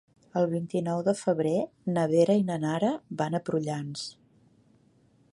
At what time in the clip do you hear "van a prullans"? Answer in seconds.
3.19-4.07